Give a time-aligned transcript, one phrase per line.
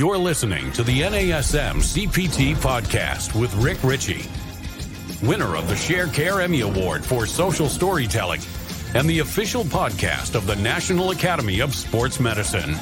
[0.00, 4.24] You're listening to the NASM CPT podcast with Rick Richey,
[5.22, 8.40] winner of the Sharecare Emmy Award for Social Storytelling
[8.94, 12.72] and the official podcast of the National Academy of Sports Medicine.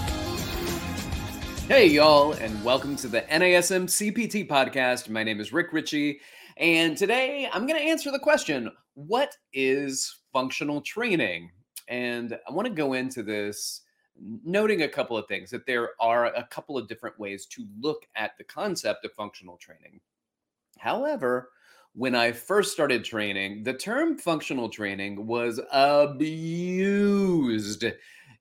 [1.66, 5.08] Hey, y'all, and welcome to the NASM CPT podcast.
[5.08, 6.20] My name is Rick Richey,
[6.56, 11.50] and today I'm going to answer the question What is functional training?
[11.88, 13.80] And I want to go into this
[14.44, 18.06] noting a couple of things that there are a couple of different ways to look
[18.16, 20.00] at the concept of functional training.
[20.78, 21.50] However,
[21.94, 27.04] when I first started training, the term functional training was abused.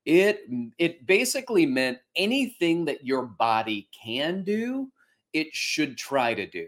[0.06, 0.42] It
[0.78, 4.92] it basically meant anything that your body can do,
[5.34, 6.68] it should try to do.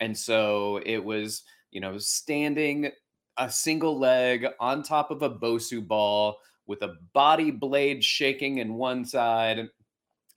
[0.00, 2.90] And so it was, you know, standing
[3.36, 6.38] a single leg on top of a Bosu ball
[6.72, 9.68] with a body blade shaking in one side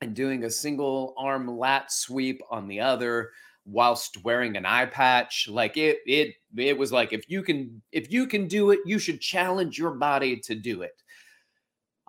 [0.02, 3.30] and doing a single arm lat sweep on the other
[3.64, 5.48] whilst wearing an eye patch.
[5.48, 9.00] Like it it it was like if you can if you can do it you
[9.00, 11.02] should challenge your body to do it.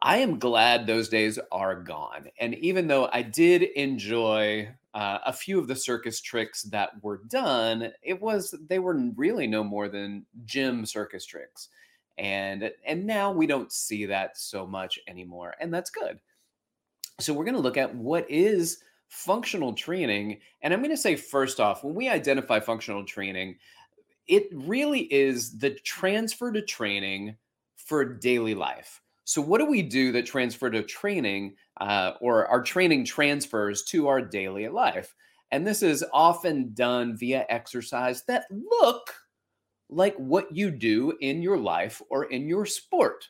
[0.02, 2.26] I am glad those days are gone.
[2.40, 7.20] And even though i did enjoy uh, a few of the circus tricks that were
[7.28, 11.68] done it was they were really no more than gym circus tricks
[12.18, 16.18] and and now we don't see that so much anymore and that's good
[17.20, 20.40] so we're going to look at what is functional training.
[20.62, 23.56] And I'm going to say, first off, when we identify functional training,
[24.26, 27.36] it really is the transfer to training
[27.76, 29.00] for daily life.
[29.24, 34.08] So, what do we do that transfer to training uh, or our training transfers to
[34.08, 35.14] our daily life?
[35.52, 39.14] And this is often done via exercise that look
[39.88, 43.28] like what you do in your life or in your sport.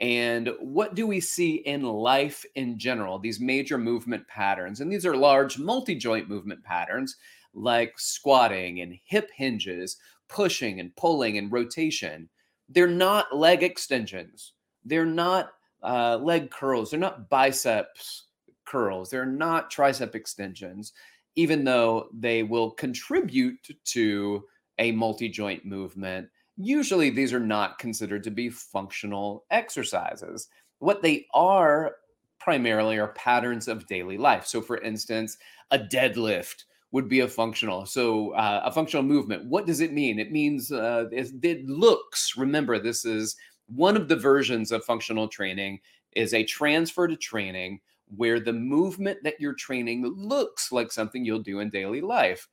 [0.00, 3.18] And what do we see in life in general?
[3.18, 4.80] These major movement patterns.
[4.80, 7.16] And these are large multi joint movement patterns
[7.52, 12.28] like squatting and hip hinges, pushing and pulling and rotation.
[12.68, 14.52] They're not leg extensions.
[14.84, 15.50] They're not
[15.82, 16.90] uh, leg curls.
[16.90, 18.28] They're not biceps
[18.64, 19.10] curls.
[19.10, 20.92] They're not tricep extensions,
[21.34, 24.44] even though they will contribute to
[24.80, 26.28] a multi joint movement
[26.60, 30.48] usually these are not considered to be functional exercises.
[30.78, 31.96] What they are
[32.38, 34.46] primarily are patterns of daily life.
[34.46, 35.36] So, for instance,
[35.70, 37.86] a deadlift would be a functional.
[37.86, 39.44] So, uh, a functional movement.
[39.46, 40.18] What does it mean?
[40.18, 42.36] It means uh, it, looks.
[42.36, 43.36] Remember, this is
[43.66, 45.80] one of the versions of functional training
[46.12, 47.80] is a transfer to training
[48.16, 52.48] where the movement that you're training looks like something you'll do in daily life.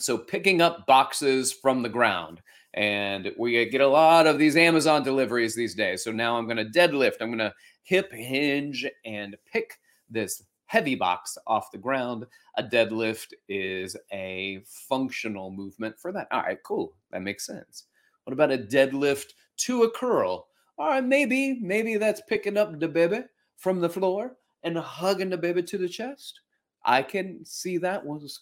[0.00, 2.40] So, picking up boxes from the ground
[2.74, 6.04] and we get a lot of these Amazon deliveries these days.
[6.04, 9.78] So now I'm going to deadlift, I'm going to hip hinge and pick
[10.08, 12.26] this heavy box off the ground.
[12.56, 16.28] A deadlift is a functional movement for that.
[16.30, 16.94] All right, cool.
[17.10, 17.86] That makes sense.
[18.24, 20.46] What about a deadlift to a curl?
[20.78, 23.24] All right, maybe, maybe that's picking up the baby
[23.56, 26.40] from the floor and hugging the baby to the chest.
[26.84, 28.40] I can see that was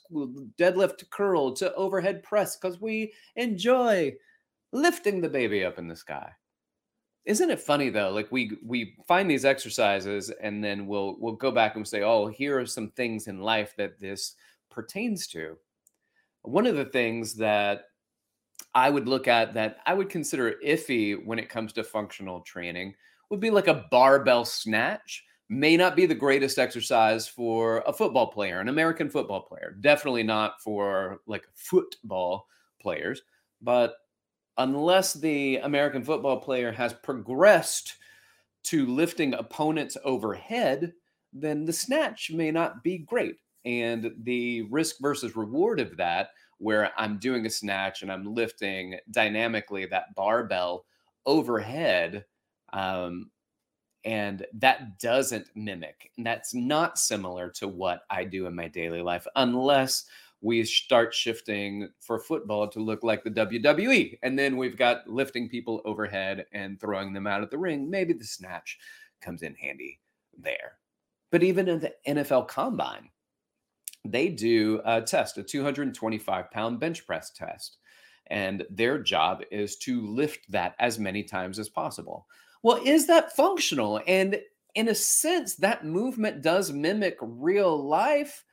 [0.58, 4.14] deadlift to curl to overhead press because we enjoy
[4.72, 6.30] lifting the baby up in the sky.
[7.24, 8.10] Isn't it funny though?
[8.10, 12.28] Like we we find these exercises and then we'll we'll go back and say, "Oh,
[12.28, 14.34] here are some things in life that this
[14.70, 15.58] pertains to."
[16.42, 17.86] One of the things that
[18.74, 22.94] I would look at that I would consider iffy when it comes to functional training
[23.28, 28.26] would be like a barbell snatch may not be the greatest exercise for a football
[28.26, 29.76] player, an American football player.
[29.80, 32.46] Definitely not for like football
[32.80, 33.22] players.
[33.62, 33.96] But
[34.58, 37.96] unless the American football player has progressed
[38.64, 40.92] to lifting opponents overhead,
[41.32, 43.36] then the snatch may not be great.
[43.64, 48.98] And the risk versus reward of that, where I'm doing a snatch and I'm lifting
[49.10, 50.84] dynamically that barbell
[51.24, 52.24] overhead,
[52.72, 53.30] um,
[54.04, 59.02] and that doesn't mimic and that's not similar to what i do in my daily
[59.02, 60.04] life unless
[60.40, 64.18] we start shifting for football to look like the WWE.
[64.22, 67.90] And then we've got lifting people overhead and throwing them out of the ring.
[67.90, 68.78] Maybe the snatch
[69.20, 70.00] comes in handy
[70.38, 70.78] there.
[71.30, 73.10] But even in the NFL combine,
[74.04, 77.78] they do a test, a 225 pound bench press test.
[78.28, 82.26] And their job is to lift that as many times as possible.
[82.62, 84.00] Well, is that functional?
[84.06, 84.40] And
[84.74, 88.44] in a sense, that movement does mimic real life.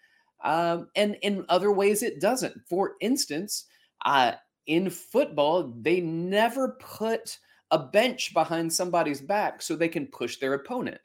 [0.43, 2.61] Um, and in other ways, it doesn't.
[2.67, 3.65] For instance,
[4.05, 4.33] uh,
[4.67, 7.37] in football, they never put
[7.71, 11.01] a bench behind somebody's back so they can push their opponent.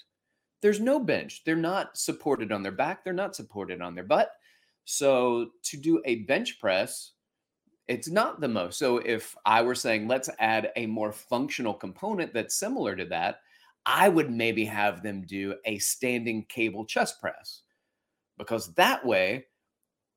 [0.63, 1.43] there's no bench.
[1.45, 4.31] They're not supported on their back, they're not supported on their butt.
[4.85, 7.13] So to do a bench press,
[7.91, 8.79] it's not the most.
[8.79, 13.41] So if I were saying, let's add a more functional component that's similar to that,
[13.85, 17.63] I would maybe have them do a standing cable chest press
[18.39, 19.47] because that way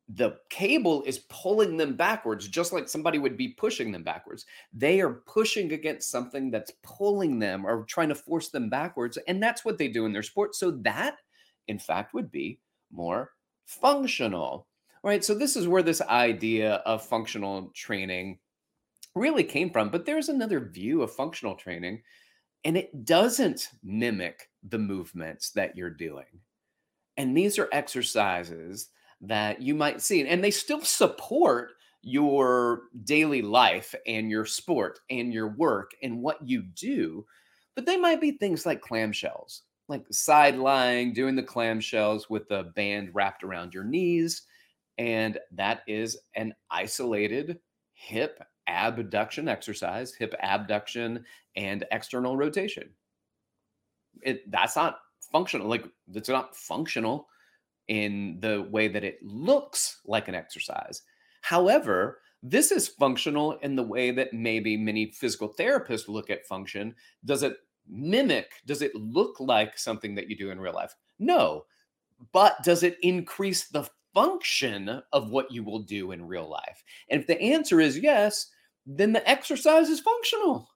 [0.08, 4.46] the cable is pulling them backwards, just like somebody would be pushing them backwards.
[4.72, 9.18] They are pushing against something that's pulling them or trying to force them backwards.
[9.28, 10.54] And that's what they do in their sport.
[10.54, 11.16] So that,
[11.68, 12.60] in fact, would be
[12.92, 13.32] more
[13.66, 14.68] functional.
[15.04, 15.24] Right.
[15.24, 18.40] So this is where this idea of functional training
[19.16, 19.90] really came from.
[19.90, 22.02] But there's another view of functional training,
[22.64, 26.26] and it doesn't mimic the movements that you're doing.
[27.18, 28.90] And these are exercises
[29.22, 30.26] that you might see.
[30.26, 36.46] And they still support your daily life and your sport and your work and what
[36.48, 37.26] you do.
[37.76, 42.72] But they might be things like clamshells, like side lying, doing the clamshells with the
[42.76, 44.44] band wrapped around your knees.
[44.98, 47.60] And that is an isolated
[47.94, 51.26] hip abduction exercise, hip abduction
[51.56, 52.90] and external rotation.
[54.22, 55.00] It that's not
[55.32, 55.68] functional.
[55.68, 57.28] Like it's not functional
[57.88, 61.02] in the way that it looks like an exercise.
[61.42, 66.96] However, this is functional in the way that maybe many physical therapists look at function.
[67.26, 67.58] Does it
[67.88, 70.96] mimic, does it look like something that you do in real life?
[71.20, 71.66] No.
[72.32, 76.84] But does it increase the function of what you will do in real life?
[77.10, 78.48] And if the answer is yes,
[78.86, 80.70] then the exercise is functional.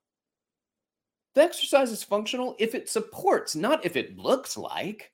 [1.35, 5.11] The exercise is functional if it supports, not if it looks like.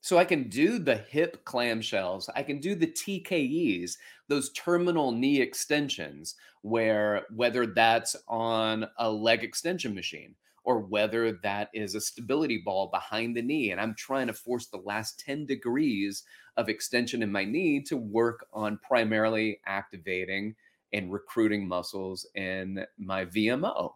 [0.00, 2.28] So I can do the hip clamshells.
[2.34, 3.96] I can do the TKEs,
[4.28, 10.34] those terminal knee extensions, where whether that's on a leg extension machine
[10.68, 14.66] or whether that is a stability ball behind the knee, and I'm trying to force
[14.66, 16.24] the last 10 degrees
[16.58, 20.54] of extension in my knee to work on primarily activating
[20.92, 23.94] and recruiting muscles in my VMO.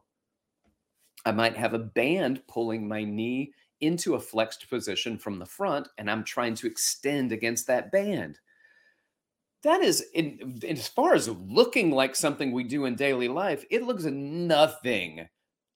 [1.26, 3.52] I might have a band pulling my knee
[3.82, 8.38] into a flexed position from the front and I'm trying to extend against that band.
[9.62, 13.62] That is, in, in, as far as looking like something we do in daily life,
[13.70, 15.28] it looks nothing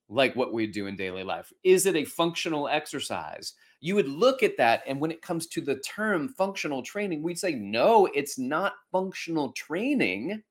[0.08, 1.53] like what we do in daily life.
[1.64, 3.55] Is it a functional exercise?
[3.81, 7.38] You would look at that, and when it comes to the term functional training, we'd
[7.38, 10.43] say, no, it's not functional training,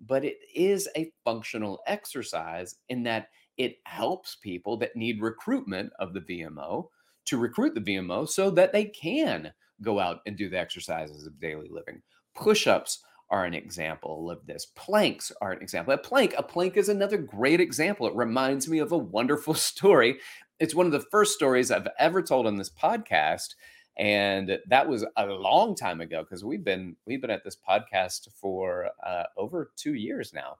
[0.00, 3.28] but it is a functional exercise in that
[3.58, 6.88] it helps people that need recruitment of the VMO
[7.26, 9.52] to recruit the VMO so that they can
[9.82, 12.00] go out and do the exercises of daily living.
[12.34, 14.66] Push ups are an example of this.
[14.76, 15.92] Planks are an example.
[15.92, 18.06] A plank, a plank is another great example.
[18.06, 20.20] It reminds me of a wonderful story.
[20.60, 23.54] It's one of the first stories I've ever told on this podcast
[23.98, 28.28] and that was a long time ago because we've been we've been at this podcast
[28.40, 30.56] for uh, over two years now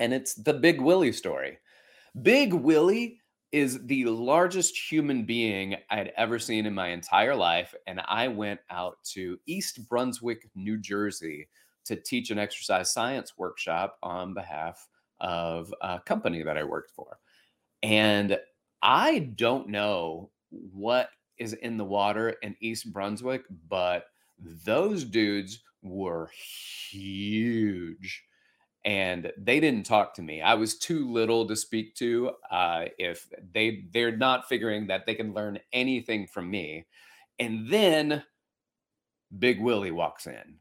[0.00, 1.58] and it's the big willie story
[2.22, 3.20] Big Willie
[3.52, 7.74] is the largest human being I'd ever seen in my entire life.
[7.86, 11.48] And I went out to East Brunswick, New Jersey
[11.84, 14.88] to teach an exercise science workshop on behalf
[15.20, 17.18] of a company that I worked for.
[17.82, 18.38] And
[18.82, 24.06] I don't know what is in the water in East Brunswick, but
[24.38, 26.30] those dudes were
[26.90, 28.24] huge
[28.84, 30.40] and they didn't talk to me.
[30.40, 32.32] I was too little to speak to.
[32.50, 36.86] Uh, if they they're not figuring that they can learn anything from me,
[37.38, 38.22] and then
[39.38, 40.56] Big Willie walks in,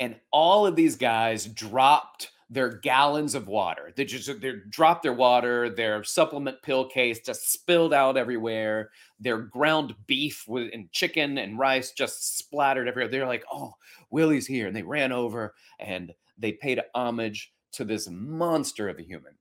[0.00, 3.92] and all of these guys dropped their gallons of water.
[3.96, 5.68] They just they dropped their water.
[5.68, 8.90] Their supplement pill case just spilled out everywhere.
[9.18, 13.10] Their ground beef with and chicken and rice just splattered everywhere.
[13.10, 13.74] They're like, "Oh,
[14.10, 19.02] Willie's here!" And they ran over and they paid homage to this monster of a
[19.02, 19.34] human.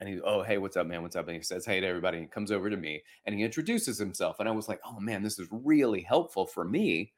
[0.00, 1.02] And he, oh, hey, what's up, man?
[1.02, 1.28] What's up?
[1.28, 2.16] And he says, hey to everybody.
[2.16, 4.40] And he comes over to me and he introduces himself.
[4.40, 7.12] And I was like, oh, man, this is really helpful for me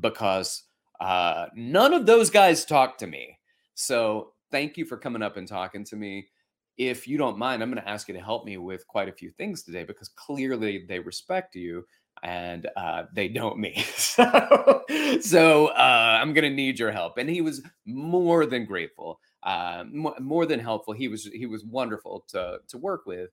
[0.00, 0.62] because
[1.00, 3.38] uh, none of those guys talked to me.
[3.74, 6.28] So thank you for coming up and talking to me.
[6.76, 9.12] If you don't mind, I'm going to ask you to help me with quite a
[9.12, 11.84] few things today because clearly they respect you
[12.22, 13.84] and uh, they don't me.
[14.08, 17.18] so, uh, I'm going to need your help.
[17.18, 20.94] And he was more than grateful, uh, more, more than helpful.
[20.94, 23.30] He was he was wonderful to to work with.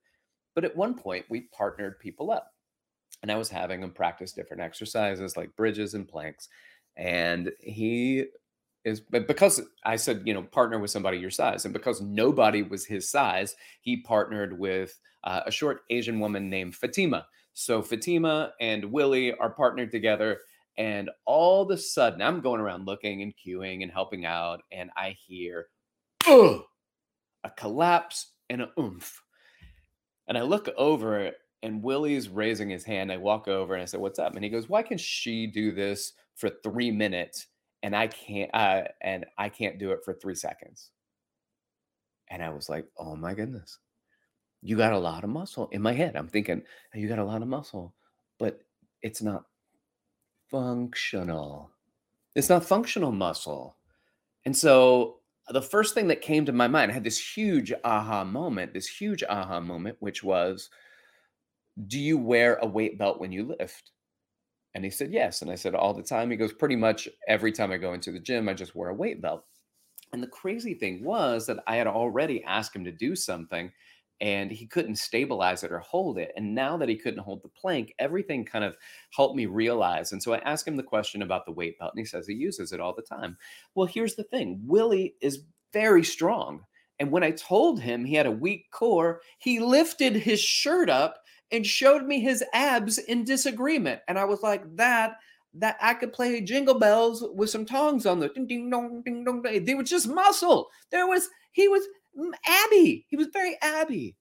[0.53, 2.51] But at one point, we partnered people up,
[3.21, 6.49] and I was having them practice different exercises like bridges and planks.
[7.01, 8.25] And he
[8.85, 12.61] is but because I said, you know, partner with somebody your size, and because nobody
[12.61, 18.53] was his size, he partnered with uh, a short Asian woman named Fatima So Fatima
[18.61, 20.37] and Willie are partnered together.
[20.77, 24.61] And all of a sudden, I'm going around looking and cueing and helping out.
[24.71, 25.67] And I hear,
[26.27, 29.21] a collapse and a oomph.
[30.27, 31.31] And I look over
[31.63, 33.11] and Willie's raising his hand.
[33.11, 34.35] I walk over and I said, What's up?
[34.35, 37.47] And he goes, Why can she do this for three minutes
[37.83, 40.91] and I can't uh, and I can't do it for three seconds?
[42.29, 43.79] And I was like, Oh my goodness.
[44.63, 46.15] You got a lot of muscle in my head.
[46.15, 46.61] I'm thinking,
[46.93, 47.95] you got a lot of muscle,
[48.37, 48.61] but
[49.01, 49.45] it's not
[50.49, 51.71] functional.
[52.35, 53.75] It's not functional muscle.
[54.45, 58.23] And so the first thing that came to my mind, I had this huge aha
[58.23, 60.69] moment, this huge aha moment, which was,
[61.87, 63.91] do you wear a weight belt when you lift?
[64.73, 65.41] And he said, yes.
[65.41, 66.31] And I said, all the time.
[66.31, 68.93] He goes, pretty much every time I go into the gym, I just wear a
[68.95, 69.43] weight belt.
[70.13, 73.71] And the crazy thing was that I had already asked him to do something
[74.21, 76.31] and he couldn't stabilize it or hold it.
[76.37, 78.75] And now that he couldn't hold the plank, everything kind of
[79.15, 80.11] helped me realize.
[80.11, 82.35] And so I asked him the question about the weight belt, and he says he
[82.35, 83.35] uses it all the time.
[83.73, 86.61] Well, here's the thing Willie is very strong.
[86.99, 91.20] And when I told him he had a weak core, he lifted his shirt up
[91.51, 94.01] and showed me his abs in disagreement.
[94.07, 95.17] And I was like, that
[95.53, 99.23] that I could play jingle bells with some tongs on the ding ding dong ding
[99.25, 99.41] dong.
[99.41, 100.69] They were just muscle.
[100.91, 101.83] There was he was
[102.17, 103.05] mm, Abby.
[103.09, 104.15] He was very Abby.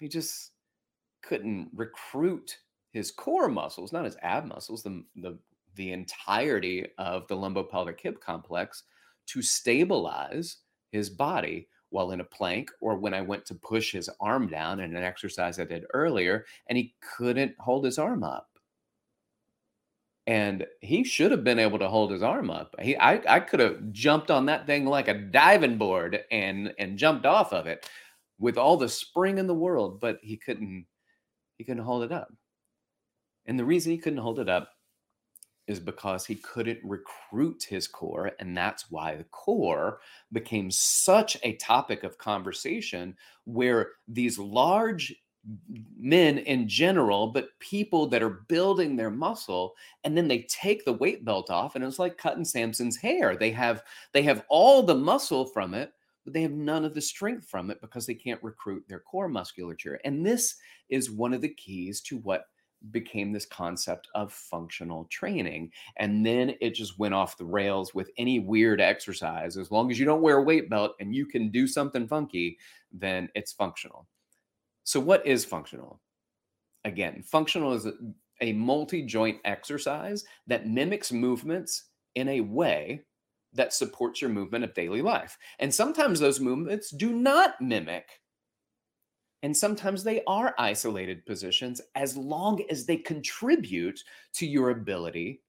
[0.00, 0.52] He just
[1.22, 2.58] couldn't recruit
[2.92, 5.38] his core muscles, not his ab muscles, the the
[5.74, 8.84] the entirety of the lumbopelvic hip complex
[9.26, 10.58] to stabilize
[10.90, 14.80] his body while in a plank or when I went to push his arm down
[14.80, 18.48] in an exercise I did earlier and he couldn't hold his arm up
[20.26, 22.74] and he should have been able to hold his arm up.
[22.80, 26.98] He, I, I could have jumped on that thing like a diving board and and
[26.98, 27.88] jumped off of it
[28.38, 30.86] with all the spring in the world, but he couldn't.
[31.58, 32.32] He couldn't hold it up,
[33.46, 34.70] and the reason he couldn't hold it up
[35.72, 40.00] is because he couldn't recruit his core, and that's why the core
[40.30, 45.12] became such a topic of conversation, where these large
[45.98, 49.74] men in general, but people that are building their muscle,
[50.04, 53.36] and then they take the weight belt off, and it's like cutting Samson's hair.
[53.36, 55.92] They have they have all the muscle from it,
[56.24, 59.28] but they have none of the strength from it because they can't recruit their core
[59.28, 59.98] musculature.
[60.04, 60.56] And this
[60.88, 62.44] is one of the keys to what
[62.90, 65.70] became this concept of functional training.
[65.96, 69.56] And then it just went off the rails with any weird exercise.
[69.56, 72.58] As long as you don't wear a weight belt and you can do something funky,
[72.92, 74.06] then it's functional.
[74.84, 76.00] So, what is functional?
[76.84, 77.86] Again, functional is
[78.40, 81.84] a, multi joint exercise that mimics movements
[82.16, 83.02] in a way
[83.52, 85.38] that supports your movement of daily life.
[85.58, 88.21] And sometimes those movements do not mimic,
[89.42, 94.02] and sometimes they are isolated positions as long as they contribute
[94.34, 95.42] to your ability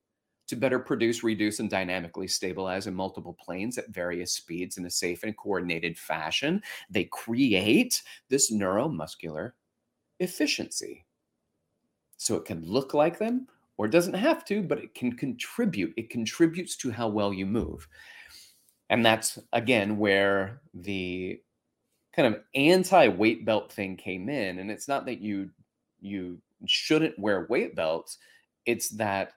[0.47, 4.89] to better produce, reduce, and dynamically stabilize in multiple planes at various speeds in a
[4.89, 6.61] safe and coordinated fashion.
[6.89, 9.51] They create this neuromuscular
[10.19, 11.05] efficiency.
[12.17, 13.47] So it can look like them
[13.77, 15.93] or doesn't have to, but it can contribute.
[15.97, 17.87] It contributes to how well you move.
[18.89, 21.41] And that's again where the
[22.15, 24.59] kind of anti-weight belt thing came in.
[24.59, 25.49] And it's not that you
[25.99, 28.17] you shouldn't wear weight belts,
[28.65, 29.33] it's that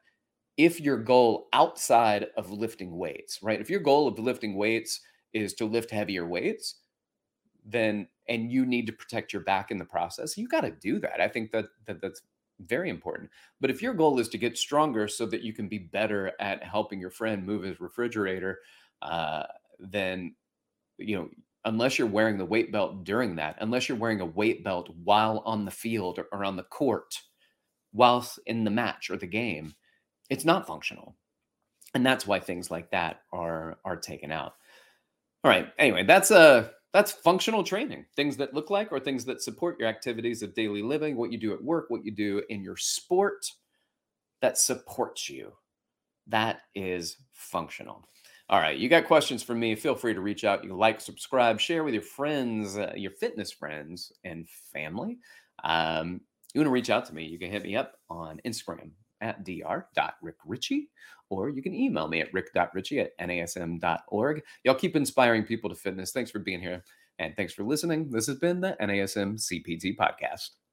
[0.57, 3.61] if your goal outside of lifting weights, right?
[3.61, 5.01] If your goal of lifting weights
[5.33, 6.77] is to lift heavier weights,
[7.65, 10.99] then and you need to protect your back in the process, you got to do
[11.01, 11.21] that.
[11.21, 12.23] I think that, that that's
[12.61, 13.31] very important.
[13.61, 16.65] But if your goal is to get stronger so that you can be better at
[16.65, 18.61] helping your friend move his refrigerator,
[19.03, 19.45] uh,
[19.79, 20.35] then
[20.99, 21.29] you know
[21.67, 25.43] unless you're wearing the weight belt during that, unless you're wearing a weight belt while
[25.45, 27.15] on the field or, or on the court,
[27.93, 29.75] whilst in the match or the game,
[30.31, 31.17] it's not functional.
[31.95, 34.55] And that's why things like that are are taken out.
[35.45, 39.25] All right anyway that's a uh, that's functional training things that look like or things
[39.27, 42.43] that support your activities of daily living what you do at work what you do
[42.49, 43.47] in your sport
[44.41, 45.53] that supports you.
[46.27, 48.09] That is functional
[48.49, 51.61] all right you got questions for me feel free to reach out you like subscribe
[51.61, 55.19] share with your friends uh, your fitness friends and family
[55.65, 56.21] um,
[56.55, 59.45] you want to reach out to me you can hit me up on instagram at
[59.45, 60.89] dr.rickrichey,
[61.31, 64.43] or you can email me at rick.richey at nasm.org.
[64.65, 66.13] Y'all keep inspiring people to fitness.
[66.13, 66.85] Thanks for being here,
[67.19, 68.11] and thanks for listening.
[68.11, 70.66] This has been the NASM CPT Podcast.